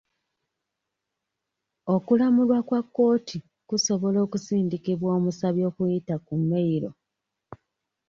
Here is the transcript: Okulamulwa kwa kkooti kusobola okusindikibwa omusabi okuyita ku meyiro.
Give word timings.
Okulamulwa 1.95 2.59
kwa 2.67 2.81
kkooti 2.85 3.37
kusobola 3.69 4.17
okusindikibwa 4.25 5.09
omusabi 5.17 5.61
okuyita 5.69 6.15
ku 6.25 6.33
meyiro. 6.49 6.91